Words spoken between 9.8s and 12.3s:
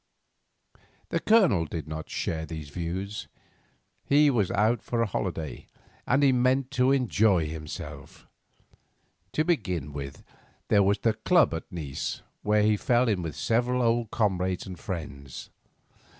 with, there was the club at Nice,